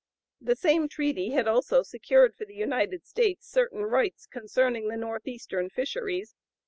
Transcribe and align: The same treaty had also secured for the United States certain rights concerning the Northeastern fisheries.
The 0.41 0.55
same 0.55 0.89
treaty 0.89 1.29
had 1.29 1.47
also 1.47 1.83
secured 1.83 2.33
for 2.35 2.43
the 2.43 2.55
United 2.55 3.05
States 3.05 3.47
certain 3.47 3.83
rights 3.83 4.25
concerning 4.25 4.87
the 4.87 4.97
Northeastern 4.97 5.69
fisheries. 5.69 6.33